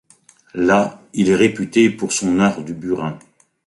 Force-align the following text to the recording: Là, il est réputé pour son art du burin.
Là, 0.55 0.99
il 1.13 1.29
est 1.29 1.35
réputé 1.35 1.91
pour 1.91 2.11
son 2.11 2.39
art 2.39 2.63
du 2.63 2.73
burin. 2.73 3.19